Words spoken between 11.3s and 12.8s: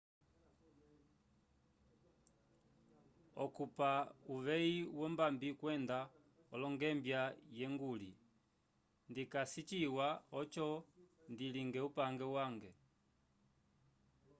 ndilinge upange wange